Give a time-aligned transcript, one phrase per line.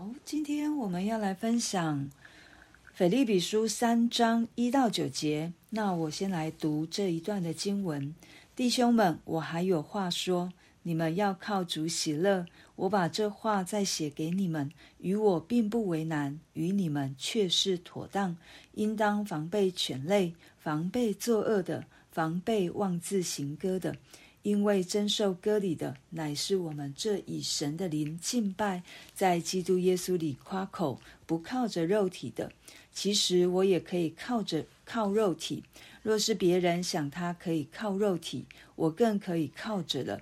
[0.00, 2.08] 好，今天我们要来分享
[2.94, 5.52] 腓利比书三章一到九节。
[5.68, 8.14] 那我先来读这一段的经文。
[8.56, 10.50] 弟兄们，我还有话说，
[10.84, 12.46] 你们要靠主喜乐。
[12.76, 18.34] 我把这话再写给你们，与我并不为难，与你们却是妥当。
[18.72, 23.94] 应当防备犬类，防备作恶的，防备妄自行歌的。
[24.42, 28.82] 因为真受割礼的，乃是我们这以神的灵敬拜，
[29.14, 32.50] 在基督耶稣里夸口，不靠着肉体的。
[32.92, 35.62] 其实我也可以靠着靠肉体。
[36.02, 40.20] 若是别人想他可以靠肉体，我更可以靠着了。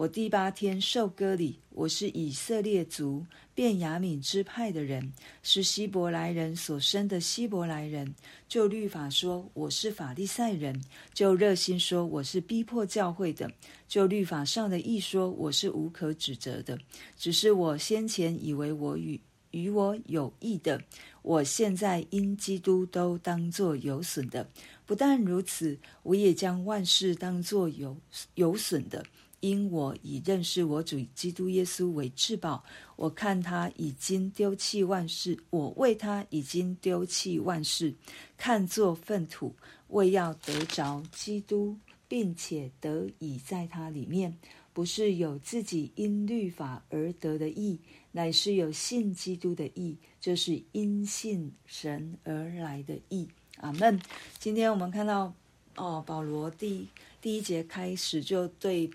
[0.00, 8.14] 我第八天受割礼，我是以色列族便雅悯支派的人，是希伯来人所生的希伯来人。
[8.48, 10.74] 就律法说，我是法利赛人；
[11.12, 13.46] 就热心说，我是逼迫教会的；
[13.86, 16.78] 就律法上的义说，我是无可指责的。
[17.18, 19.20] 只是我先前以为我与
[19.50, 20.82] 与我有益的，
[21.20, 24.48] 我现在因基督都当作有损的。
[24.86, 27.94] 不但如此，我也将万事当作有
[28.36, 29.04] 有损的。
[29.40, 32.62] 因我以认识我主基督耶稣为至宝，
[32.96, 37.94] 我看他已经丢弃万事，我为他已经丢弃万事，
[38.36, 39.54] 看作粪土，
[39.88, 44.36] 为要得着基督，并且得以在他里面，
[44.74, 47.80] 不是有自己因律法而得的义，
[48.12, 53.26] 乃是有信基督的义，这是因信神而来的义。
[53.56, 53.98] 阿门。
[54.38, 55.32] 今天我们看到
[55.76, 56.86] 哦，保罗第
[57.22, 58.90] 第一节开始就对。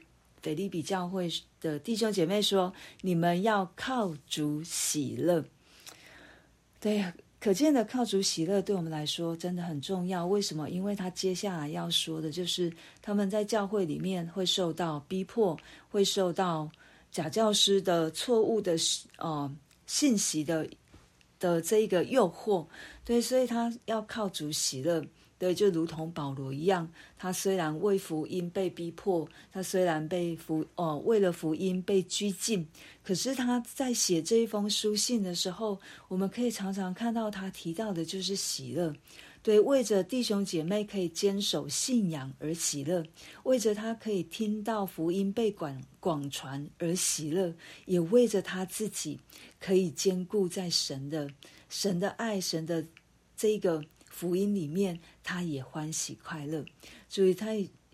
[0.45, 1.27] 腓利比教会
[1.59, 5.43] 的弟兄姐妹说：“你们要靠主喜乐。”
[6.79, 7.03] 对，
[7.39, 10.23] 可见的靠主喜乐对我们来说真的很重要。
[10.23, 10.69] 为什么？
[10.69, 15.57] 因为他接下来要说的就是他们在教会里面会受到逼迫，
[15.89, 16.69] 会受到
[17.11, 18.75] 假教师的错误的
[19.17, 19.51] 呃
[19.87, 20.69] 信息的
[21.39, 22.67] 的这一个诱惑。
[23.03, 25.03] 对，所以他要靠主喜乐。
[25.37, 32.65] 对，就如同保罗一样，他虽然为福音被逼迫，他虽然被福哦，为了福音被拘禁，
[33.03, 38.95] 可是他在写这一封书信的时候，我们可以常常看到他提到的就是喜乐。
[39.43, 43.05] 对，为着弟兄姐妹可以坚守信仰而喜乐，
[43.43, 47.53] 为着他可以听到福音被广广传而喜乐，
[47.85, 49.19] 也为着他自己
[49.59, 51.29] 可以坚固在神的
[51.67, 52.85] 神的爱神的
[53.35, 53.83] 这个。
[54.15, 56.63] 福音里面，他也欢喜快乐，
[57.09, 57.49] 所以他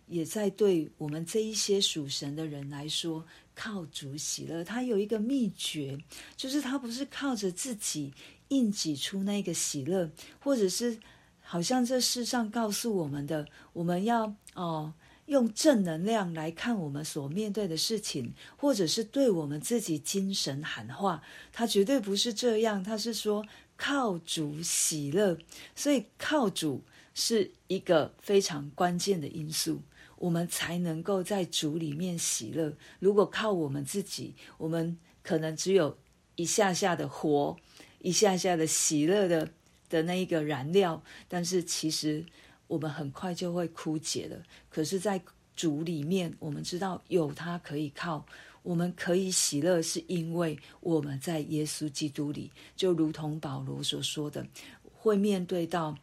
[0.06, 4.64] 也在对我们这一些属神的人来说，靠主喜乐。
[4.64, 5.98] 他有一个秘诀，
[6.38, 8.14] 就是他不是靠着自己
[8.50, 11.00] 硬挤出那个喜乐，或者是
[11.40, 14.94] 好像这世上告诉我们的，我们要哦
[15.26, 21.24] 用正能量来看我们所面对的事情，或者是对我们自己精神喊话。
[21.52, 23.44] 他绝对不是这样，他是说。
[23.84, 25.36] 靠主喜乐，
[25.76, 26.84] 所以靠主
[27.16, 29.82] 是一个非常关键的因素，
[30.18, 32.78] 我们才能够在主里面喜乐。
[33.00, 35.98] 如果靠我们自己，我们可能只有
[36.36, 37.58] 一下下的活，
[37.98, 39.50] 一下下的喜乐的
[39.90, 42.24] 的那一个燃料，但是其实
[42.68, 44.44] 我们很快就会枯竭了。
[44.70, 45.20] 可是，在
[45.56, 48.28] 主里面，我们知道有他可以靠。
[48.64, 54.46] 我们可以喜乐，是因为我们在耶稣基督里，就如同保罗所说的，
[54.84, 55.98] 会面对到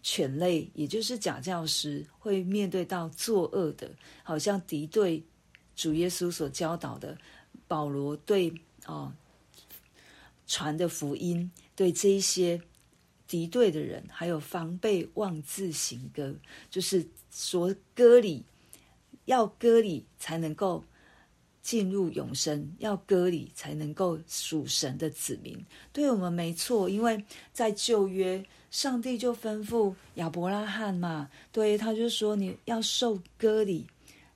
[0.00, 3.90] 犬类，也就是假教师，会面对到作恶的，
[4.22, 5.24] 好像敌对
[5.74, 7.18] 主耶稣所教导的。
[7.66, 8.54] 保罗对
[8.86, 9.12] 哦
[10.46, 12.62] 传的福音，对这一些
[13.26, 16.36] 敌对的人，还有防备妄自行割，
[16.70, 18.44] 就是说割礼，
[19.24, 20.84] 要割礼才能够。
[21.66, 25.58] 进入永生，要割礼才能够属神的子民，
[25.92, 26.88] 对我们没错。
[26.88, 27.20] 因为
[27.52, 28.40] 在旧约，
[28.70, 33.84] 上帝就吩咐亚伯拉罕嘛，对，他就说你要受割礼，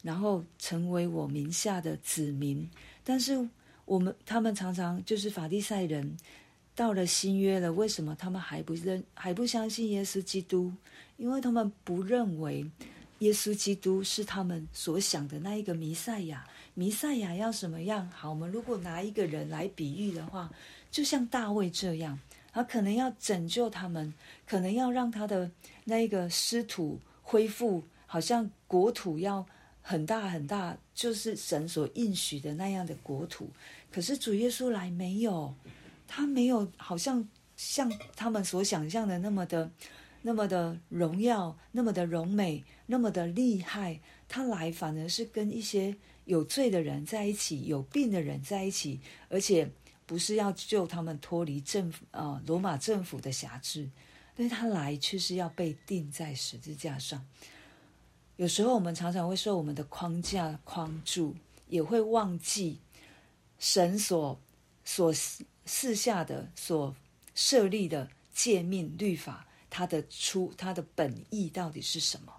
[0.03, 2.69] 然后成为我名下的子民。
[3.05, 3.49] 但是
[3.85, 6.17] 我们他们常常就是法利赛人，
[6.75, 10.73] 到了新约了，为什么他们还不认还不相信耶稣基督？
[11.17, 12.69] 因为他们不认为
[13.21, 16.47] 耶稣基督是他们所想的那一个弥赛亚。
[16.75, 18.09] 弥赛亚要什么样？
[18.11, 20.51] 好，我们如果拿一个人来比喻的话，
[20.91, 22.19] 就像大卫这样，
[22.53, 24.13] 他可能要拯救他们，
[24.47, 25.51] 可能要让他的
[25.85, 29.45] 那一个失土恢复，好像国土要
[29.83, 33.51] 很大很大，就是神所应许的那样的国土。
[33.91, 35.55] 可是主耶稣来没有，
[36.07, 39.71] 他没有，好像像他们所想象的那么的、
[40.23, 44.01] 那么的荣耀，那么的荣美，那么的厉害。
[44.29, 45.97] 他来反而是跟一些。
[46.27, 49.69] 有罪的人在一起，有病的人在一起，而且
[50.07, 53.91] 不是要救他们脱离政府啊、呃、罗马政府的辖制，
[54.37, 57.27] 但他来却是要被钉在十字架上。
[58.37, 61.35] 有时候我们常常会受我们的框架框住，
[61.67, 62.79] 也会忘记
[63.59, 64.39] 神所
[64.85, 65.13] 所
[65.65, 66.95] 赐下的、所
[67.35, 72.35] 设立的诫命律法，它的出它的本意到底是什么？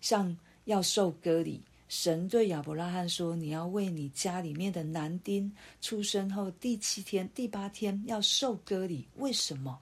[0.00, 0.36] 像
[0.66, 1.60] 要受割礼。
[1.86, 9.06] 神对亚伯拉罕说：“你要为你家里面的男丁出生后第七天、第八天要受割礼。
[9.16, 9.78] 为什么？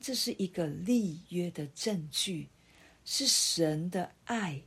[0.00, 2.48] 这是一个立约的证据，
[3.04, 4.60] 是神的爱，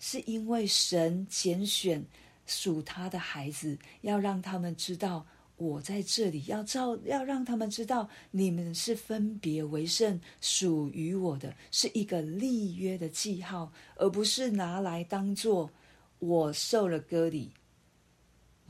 [0.00, 2.04] 是因为神拣选
[2.46, 5.24] 属他的孩子，要让他们知道
[5.56, 15.70] 我在这里，要照要让他们知道你们是分别为圣，属于我的，是一个立约的记号，而不是拿来当做。”
[16.20, 17.50] 我受了割礼，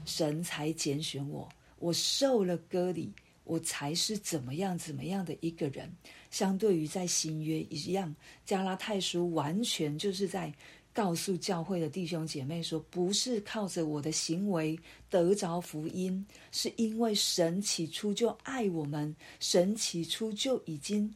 [0.04, 1.48] 神才拣选我。
[1.78, 3.12] 我受了割礼，
[3.44, 5.92] 我才是怎么样怎么样的一个人。
[6.30, 8.12] 相对于在新约一样，
[8.44, 10.52] 加拉太书完全就是在
[10.94, 14.78] 告诉教会的弟兄姐妹说，不是靠着我的行为
[15.10, 21.12] 得着福音，是因为神起初就爱我们，神起初就已经。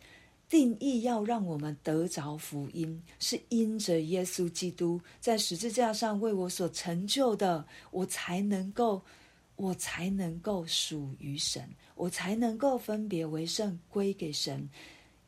[0.50, 9.02] 定义要让我们得着福音，是因着耶稣基督在十字架上为我所成就的，我才能够，
[9.56, 14.66] 我才能够属于神，我才能够分别为圣归给神。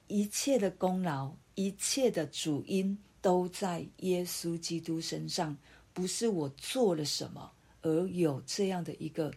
[0.06, 5.57] 一切的功劳，一切的主因都在耶稣基督身上，
[5.93, 7.51] 不是我做了什么
[7.83, 9.33] 而有这样的一个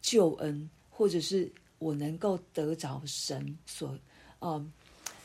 [0.00, 3.98] 救恩，或者是我能够得着神所，
[4.40, 4.72] 嗯。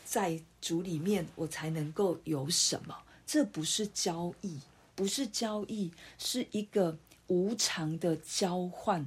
[0.10, 2.96] 在主里面，我才能够有什么？
[3.26, 4.58] 这不是交易，
[4.96, 6.98] 不是交易，是一个
[7.28, 9.06] 无偿的交换。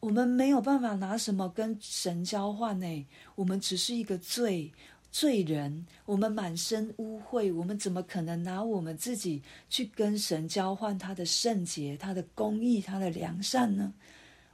[0.00, 3.06] 我们没有办法拿什么跟神交换呢？
[3.36, 4.72] 我们只是一个罪
[5.10, 13.92] 罪人，我们满身污秽，我们怎么可能拿我们自己去跟神交换他的圣洁、他的公义、他的良善呢？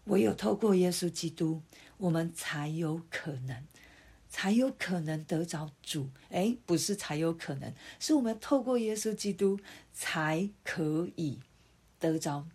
[0.05, 1.61] 唯有透过耶稣基督，
[1.99, 3.65] 我们才有可能。
[4.29, 9.59] 才有可能得着主，哎，不是才有可能，是我们透过耶稣基督
[9.95, 11.39] 才可以
[11.99, 12.47] 得着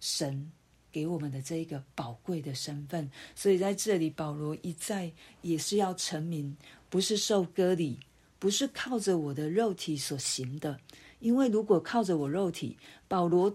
[0.00, 0.50] 神
[0.90, 3.08] 给我们的这一个宝贵的身份。
[3.36, 5.12] 所以在这里，保罗一再
[5.42, 6.56] 也是要陈明，
[6.92, 8.00] 不是受割礼，
[8.38, 10.78] 不是靠着我的肉体所行的。
[11.20, 12.76] 因为如果靠着我肉体，
[13.08, 13.54] 保罗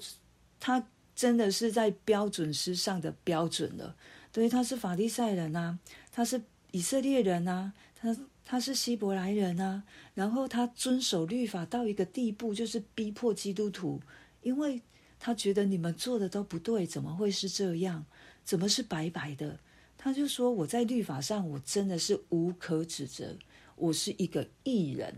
[0.59, 3.95] 他真的是在标准之上的标准了。
[4.31, 5.77] 对，他是法利赛人啊，
[6.11, 6.41] 他是。
[6.71, 14.01] 以色列人啊，他他是希伯来人啊，然后他遵守律法到一个地步，就是逼迫基督徒，
[14.41, 14.81] 因为
[15.17, 18.05] 他觉得你们做的都不对，怎么会是这样？
[18.43, 19.59] 怎么是白白的？
[19.97, 23.37] 他就说我在律法上我真的是无可指责，
[23.75, 25.13] 我是一个义人。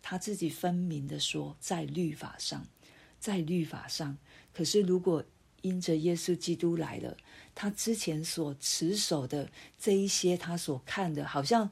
[0.00, 2.66] 他自己分明的说，在律法上，
[3.20, 4.16] 在律法上。
[4.52, 5.24] 可是如果
[5.62, 7.16] 因着耶稣基督来了。
[7.54, 11.70] 他之前所持守的这一些，他所看的，好像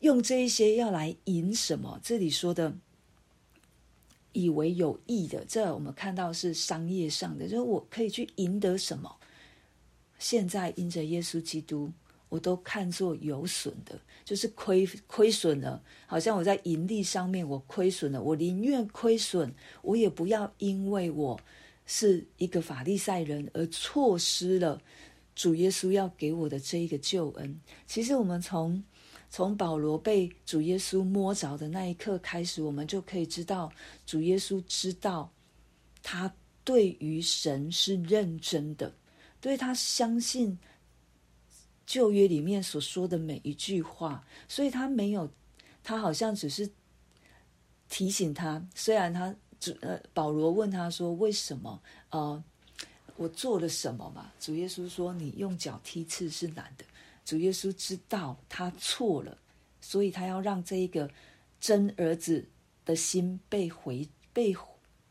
[0.00, 1.98] 用这一些要来赢什么？
[2.02, 2.76] 这里说的
[4.32, 9.16] 以为有益的，这我们看到是商业上的，就是我可以去赢得什么？
[10.18, 11.90] 现在因着耶稣基督，
[12.28, 15.82] 我都看作有损的，就是亏亏损了。
[16.06, 19.52] 好像我在盈利上面我亏损了，我宁愿亏损，
[19.82, 21.38] 我也不要因为我
[21.86, 24.80] 是一个法利赛人而错失了。
[25.34, 28.82] 主耶稣要给我的这一个救恩，其实我们从
[29.28, 33.72] 从保罗被主耶稣摸着的那一刻开始，我们就可以知道，
[34.06, 35.28] 主耶稣知道
[36.04, 38.94] 他对于神是认真的，
[39.44, 40.58] 对他相信
[41.84, 45.30] 旧约里面所说的每一句话，所以他没有，
[45.82, 46.70] 他好像只是
[47.90, 52.42] 提醒他，虽然他主呃保罗问他说为什么呃。
[53.16, 54.32] 我做了什么嘛？
[54.40, 56.84] 主耶稣说：“你用脚踢刺是难的。”
[57.24, 59.38] 主耶稣知道他错了，
[59.80, 61.08] 所以他要让这一个
[61.60, 62.48] 真儿子
[62.84, 64.52] 的心被回、被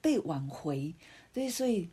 [0.01, 0.93] 被挽回。
[1.31, 1.89] 对，所以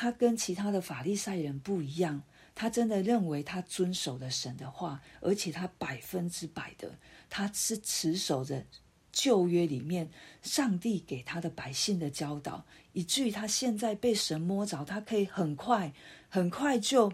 [0.00, 2.22] 他跟其他的法利赛人不一样，
[2.54, 6.96] 他真的认为他遵守了神的话，而且他百分之百的，
[7.28, 8.64] 他是持守着。
[9.10, 10.08] 旧约里面，
[10.40, 15.92] 上帝给他的百姓的教导，以至于他现在被神摸着，他可以很快、
[16.28, 17.12] 很快就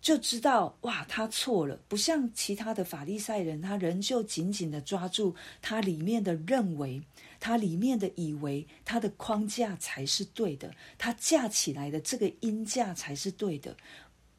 [0.00, 1.78] 就知道，哇，他错了。
[1.86, 7.00] 不像其他的法利赛人，他仍旧紧紧的抓住他里面的认为，
[7.40, 13.76] 他里面的以为，他的框架才是对的，他架起来的这个音架才是对的。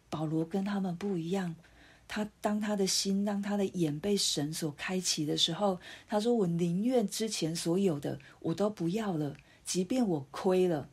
[0.09, 1.55] 保罗跟他们不一样，
[2.07, 10.89] 他当他的心，当他的眼被神所开启的时候，他说：“我宁愿之前所有的我都不要了，即便我亏了，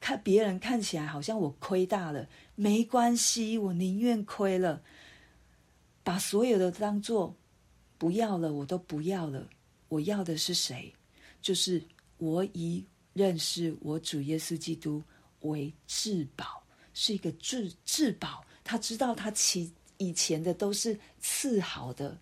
[0.00, 4.82] 看别人看起来好像我亏大了，没关系，我宁愿亏了，
[6.02, 7.36] 把所有的当做
[7.96, 9.48] 不要了，我都不要了。
[9.88, 10.92] 我要的是谁？
[11.46, 11.80] 就是
[12.18, 15.00] 我以认识我主耶稣基督
[15.42, 16.60] 为至宝，
[16.92, 18.44] 是一个至至宝。
[18.64, 22.18] 他知道他其。”以前的都是次好的，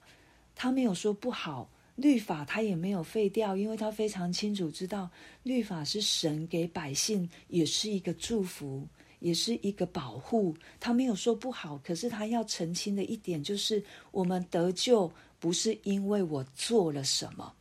[0.54, 1.68] 他没有说不好。
[1.96, 5.10] 律法他也没有废掉，因为他非常清楚知道，
[5.42, 8.86] 律法是神给百姓，也是一个祝福，
[9.18, 10.54] 也是一个保护。
[10.78, 17.52] 他没有说不好，可是他要澄清的一点就是，我们得救不是因为我做了什么。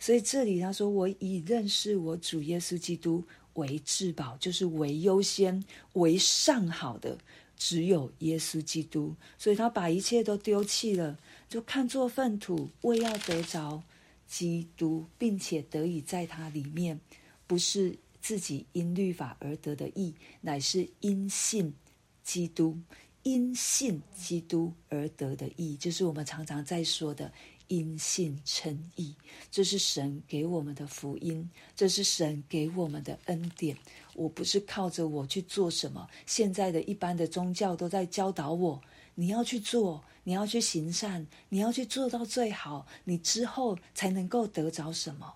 [0.00, 3.22] 所以这里他说，我以认识我主耶稣基督
[3.54, 7.16] 为至宝，就是为优先、为上好的。
[7.62, 13.82] 只有耶稣基督，所以他把一切都丢弃了，就看作粪土，为要得着
[14.26, 16.98] 基督，并且得以在他里面，
[17.46, 21.74] 不是自己因律法而得的义，乃是因信
[22.22, 22.78] 基督，
[23.24, 27.30] 因信基督而得的义，就是我们常常在说的。
[27.70, 29.14] 因信称义，
[29.48, 33.76] 这是神给我们的福音，这是神给我们的恩典。
[34.14, 38.82] 我不是靠着我去做什么，现在的一般的宗教都在教导我，
[39.14, 45.34] 你要去做，你要去行善，你要去做到最好，你之后才能够得着什么。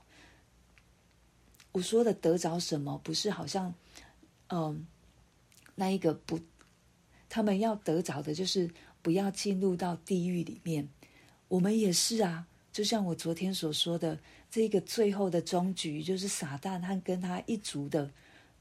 [1.70, 3.72] 我说的得着什么，不是好像，
[4.48, 4.84] 嗯，
[5.76, 6.40] 那一个不，
[7.28, 8.68] 他们要得着的就是
[9.02, 10.88] 不要进入到地狱里面。
[11.48, 14.18] 我们也是啊，就像我昨天所说的，
[14.50, 18.10] 这个最后的终局，就是撒旦和跟他一族的，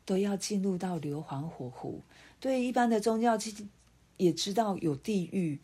[0.06, 2.02] 都要进入到硫磺火湖。
[2.40, 3.64] 对，一般的宗教其实
[4.18, 5.60] 也知道有地狱，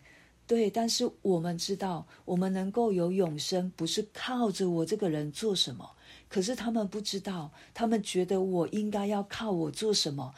[0.47, 5.91] 对，但是我们知道，我们能够有永生，不是靠着我这个人做什么。
[6.27, 10.33] 可是他们不知道，他们觉得我应该要靠我做什么，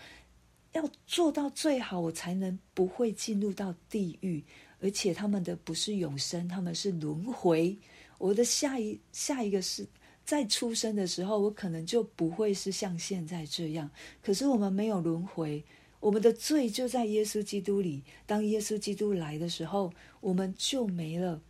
[0.73, 4.43] 要做到最好，我才能不会进入到地狱。
[4.81, 7.77] 而且他们的不是永生，他们是轮回。
[8.17, 9.87] 我的下一下一个是
[10.25, 13.89] 在出生的时候，我可能就不会是像现在这样。
[14.21, 15.63] 可是我们没有轮回，
[15.99, 18.03] 我们的罪就在耶稣基督里。
[18.25, 21.41] 当耶稣基督来的时候，我们就没了。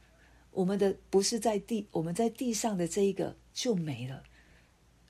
[0.52, 4.22] 我们的不是在地，我们在地上的这一个就没了，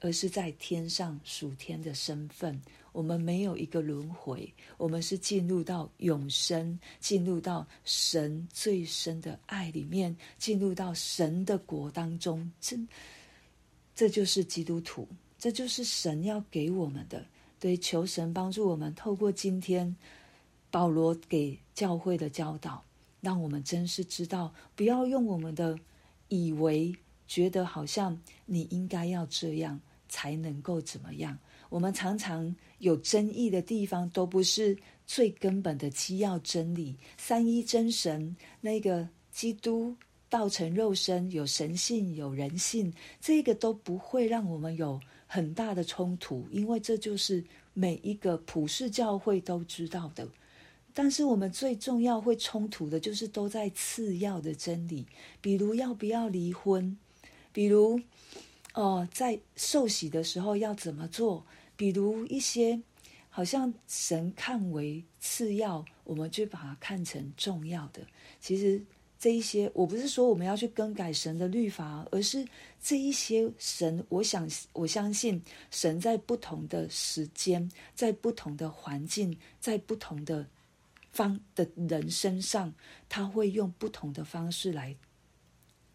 [0.01, 2.61] 而是在天上属天的身份。
[2.91, 12.51] 我们没有一个轮回，我们是进入到永生，进入到神最深的爱里面，进入到神的国当中。
[12.59, 12.77] 这，
[13.95, 15.07] 这就是基督徒，
[15.39, 17.25] 这就是神要给我们的。
[17.61, 19.95] 对，求神帮助我们，透过今天
[20.69, 22.83] 保罗给教会的教导，
[23.21, 25.79] 让我们真是知道，不要用我们的
[26.27, 26.93] 以为，
[27.25, 29.79] 觉得好像你应该要这样
[30.11, 31.35] 才能够怎么样。
[31.69, 34.77] 我们常常有争议的地方，都不是
[35.07, 36.95] 最根本的基要真理。
[37.17, 39.95] 三一真神，那个基督
[40.29, 47.41] 道成肉身，有神性，有人性，这个都不会让我们有很大的冲突，因为这就是
[47.73, 50.27] 每一个普世教会都知道的。
[50.93, 55.07] 但是我们最重要会冲突的，就是都在次要的真理，
[55.39, 56.97] 比如要不要离婚，
[57.53, 57.97] 比如
[58.73, 61.45] 哦，在受洗的时候要怎么做。
[61.75, 62.79] 比如一些
[63.29, 68.05] 好像神看为次要，我们就把它看成重要的。
[68.39, 68.83] 其实
[69.17, 72.47] 这一些，我不是说我们要去更改神的律法，而是
[72.81, 80.47] 这一些神，我想我相信神在不同的时间，在不同的环境，在不同的
[81.11, 82.73] 方的人身上，
[83.09, 84.95] 他会用不同的方式来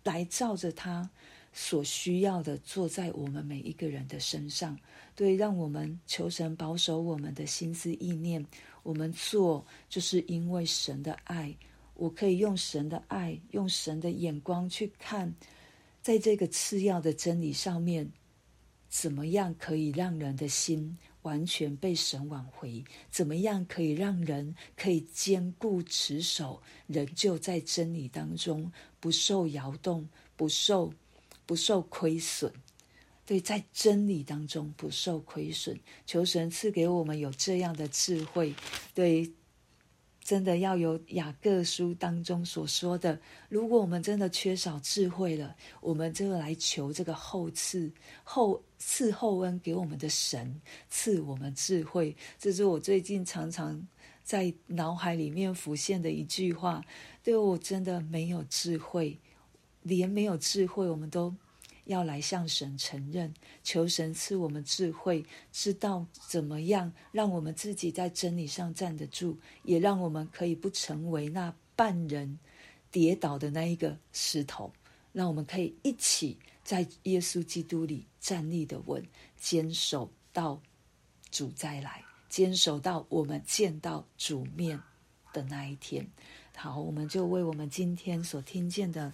[0.04, 1.08] 来照着他
[1.58, 4.78] 所需要的，做在我们每一个人的身上。
[5.14, 8.44] 对，让我们求神保守我们的心思意念。
[8.82, 11.56] 我们做，就是因为神的爱。
[11.94, 15.34] 我可以用神的爱，用神的眼光去看，
[16.02, 18.06] 在这个次要的真理上面，
[18.90, 22.84] 怎么样可以让人的心完全被神挽回？
[23.10, 28.70] 怎么样可以让人可以坚固持守，仍旧在真理当中
[29.00, 30.92] 不受摇动，不受
[31.46, 32.52] 不受亏损？
[33.24, 38.54] 对，在真理当中不受亏损，求神赐给我们有这样的智慧。
[38.94, 39.32] 对，
[40.22, 47.90] 真的要有雅各书当中所说的，如果我们真的缺少智慧了，我们就来求这个后赐、
[48.22, 52.16] 后赐后恩给我们的神赐我们智慧。
[52.38, 53.84] 这是我最近常常
[54.22, 56.84] 在脑海里面浮现的一句话，
[57.24, 59.18] 对我真的没有智慧，
[59.86, 61.34] 连没有智慧，我们都
[61.84, 72.38] 要来向神承认，求神赐我们智慧，知道怎么样让我们自己在真理上站得住，也让我们可以不成为那半人
[72.90, 74.72] 跌倒的那一个石头，
[75.12, 79.04] 让我们可以一起在耶稣基督里站立的稳，
[79.38, 80.60] 坚守到
[81.30, 82.02] 主再来。
[82.28, 84.78] 坚守到我们见到主面
[85.32, 86.06] 的那一天。
[86.56, 89.12] 好，我们就为我们今天所听见的